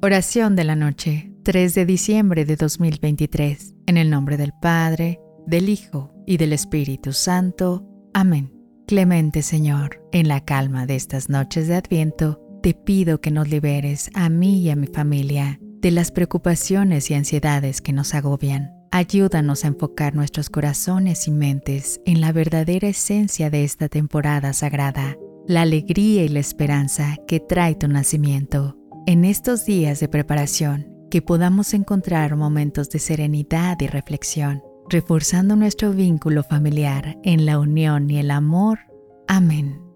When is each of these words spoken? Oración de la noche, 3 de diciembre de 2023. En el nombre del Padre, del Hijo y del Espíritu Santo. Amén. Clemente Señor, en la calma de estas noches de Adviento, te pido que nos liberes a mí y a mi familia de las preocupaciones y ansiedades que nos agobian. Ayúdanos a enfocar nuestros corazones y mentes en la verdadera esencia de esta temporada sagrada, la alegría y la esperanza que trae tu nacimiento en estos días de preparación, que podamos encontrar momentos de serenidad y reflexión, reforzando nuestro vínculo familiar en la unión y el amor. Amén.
Oración 0.00 0.54
de 0.54 0.62
la 0.62 0.76
noche, 0.76 1.32
3 1.42 1.74
de 1.74 1.84
diciembre 1.84 2.44
de 2.44 2.54
2023. 2.54 3.74
En 3.86 3.96
el 3.96 4.10
nombre 4.10 4.36
del 4.36 4.52
Padre, 4.62 5.20
del 5.44 5.68
Hijo 5.68 6.14
y 6.24 6.36
del 6.36 6.52
Espíritu 6.52 7.12
Santo. 7.12 7.84
Amén. 8.14 8.52
Clemente 8.86 9.42
Señor, 9.42 10.00
en 10.12 10.28
la 10.28 10.44
calma 10.44 10.86
de 10.86 10.94
estas 10.94 11.28
noches 11.28 11.66
de 11.66 11.74
Adviento, 11.74 12.40
te 12.62 12.74
pido 12.74 13.20
que 13.20 13.32
nos 13.32 13.48
liberes 13.48 14.08
a 14.14 14.28
mí 14.28 14.60
y 14.60 14.70
a 14.70 14.76
mi 14.76 14.86
familia 14.86 15.58
de 15.80 15.90
las 15.90 16.12
preocupaciones 16.12 17.10
y 17.10 17.14
ansiedades 17.14 17.80
que 17.80 17.92
nos 17.92 18.14
agobian. 18.14 18.70
Ayúdanos 18.92 19.64
a 19.64 19.68
enfocar 19.68 20.14
nuestros 20.14 20.48
corazones 20.48 21.26
y 21.26 21.32
mentes 21.32 22.00
en 22.06 22.20
la 22.20 22.30
verdadera 22.30 22.86
esencia 22.86 23.50
de 23.50 23.64
esta 23.64 23.88
temporada 23.88 24.52
sagrada, 24.52 25.16
la 25.48 25.62
alegría 25.62 26.22
y 26.22 26.28
la 26.28 26.38
esperanza 26.38 27.16
que 27.26 27.40
trae 27.40 27.74
tu 27.74 27.88
nacimiento 27.88 28.78
en 29.08 29.24
estos 29.24 29.64
días 29.64 30.00
de 30.00 30.08
preparación, 30.08 30.86
que 31.10 31.22
podamos 31.22 31.72
encontrar 31.72 32.36
momentos 32.36 32.90
de 32.90 32.98
serenidad 32.98 33.80
y 33.80 33.86
reflexión, 33.86 34.62
reforzando 34.86 35.56
nuestro 35.56 35.92
vínculo 35.92 36.42
familiar 36.42 37.16
en 37.24 37.46
la 37.46 37.58
unión 37.58 38.10
y 38.10 38.18
el 38.18 38.30
amor. 38.30 38.80
Amén. 39.26 39.87